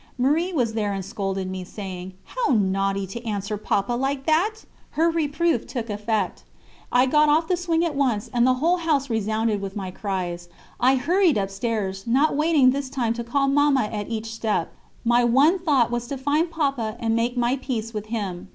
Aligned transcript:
Marie 0.17 0.51
was 0.51 0.73
there 0.73 0.93
and 0.93 1.05
scolded 1.05 1.47
me, 1.47 1.63
saying: 1.63 2.13
"How 2.25 2.53
naughty 2.55 3.05
to 3.05 3.23
answer 3.23 3.55
Papa 3.55 3.93
like 3.93 4.25
that!" 4.25 4.65
Her 4.97 5.11
reproof 5.11 5.67
took 5.67 5.91
effect; 5.91 6.43
I 6.91 7.05
got 7.05 7.29
off 7.29 7.47
the 7.47 7.55
swing 7.55 7.85
at 7.85 7.93
once, 7.93 8.27
and 8.33 8.47
the 8.47 8.55
whole 8.55 8.77
house 8.77 9.11
resounded 9.11 9.61
with 9.61 9.75
my 9.75 9.91
cries. 9.91 10.49
I 10.79 10.95
hurried 10.95 11.37
upstairs, 11.37 12.07
not 12.07 12.35
waiting 12.35 12.71
this 12.71 12.89
time 12.89 13.13
to 13.13 13.23
call 13.23 13.47
Mamma 13.47 13.83
at 13.93 14.09
each 14.09 14.33
step; 14.33 14.73
my 15.05 15.23
one 15.23 15.59
thought 15.59 15.91
was 15.91 16.07
to 16.07 16.17
find 16.17 16.49
Papa 16.49 16.97
and 16.99 17.15
make 17.15 17.37
my 17.37 17.57
peace 17.57 17.93
with 17.93 18.07
him. 18.07 18.49